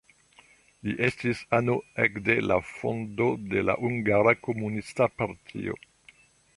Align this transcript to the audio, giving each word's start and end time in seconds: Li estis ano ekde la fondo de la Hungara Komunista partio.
Li 0.87 0.95
estis 1.07 1.41
ano 1.57 1.75
ekde 2.07 2.39
la 2.53 2.59
fondo 2.71 3.29
de 3.53 3.65
la 3.69 3.79
Hungara 3.85 4.37
Komunista 4.49 5.13
partio. 5.23 5.81